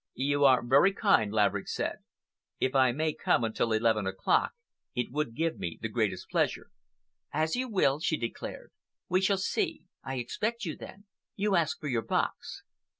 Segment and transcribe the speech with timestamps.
[0.15, 1.97] "You are very kind," Laverick said.
[2.59, 4.53] "If I may come until eleven o'clock,
[4.95, 6.71] it would give me the greatest pleasure."
[7.31, 8.71] "As you will," she declared.
[9.09, 9.83] "We shall see.
[10.03, 11.05] I expect you, then.
[11.35, 12.63] You ask for your box."